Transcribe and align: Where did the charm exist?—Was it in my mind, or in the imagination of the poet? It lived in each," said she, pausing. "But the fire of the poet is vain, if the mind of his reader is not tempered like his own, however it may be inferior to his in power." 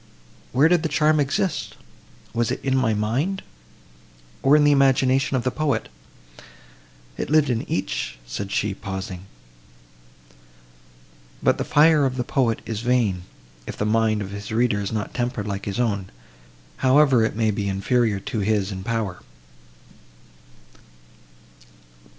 Where 0.51 0.67
did 0.67 0.81
the 0.81 0.89
charm 0.89 1.19
exist?—Was 1.19 2.49
it 2.49 2.59
in 2.65 2.75
my 2.75 2.95
mind, 2.95 3.43
or 4.41 4.55
in 4.55 4.63
the 4.63 4.71
imagination 4.71 5.37
of 5.37 5.43
the 5.43 5.51
poet? 5.51 5.89
It 7.17 7.29
lived 7.29 7.51
in 7.51 7.69
each," 7.69 8.17
said 8.25 8.51
she, 8.51 8.73
pausing. 8.73 9.27
"But 11.43 11.59
the 11.59 11.63
fire 11.63 12.07
of 12.07 12.17
the 12.17 12.23
poet 12.23 12.63
is 12.65 12.81
vain, 12.81 13.25
if 13.67 13.77
the 13.77 13.85
mind 13.85 14.23
of 14.23 14.31
his 14.31 14.51
reader 14.51 14.81
is 14.81 14.91
not 14.91 15.13
tempered 15.13 15.45
like 15.47 15.65
his 15.65 15.79
own, 15.79 16.09
however 16.77 17.23
it 17.23 17.35
may 17.35 17.51
be 17.51 17.69
inferior 17.69 18.19
to 18.21 18.39
his 18.39 18.71
in 18.71 18.83
power." 18.83 19.21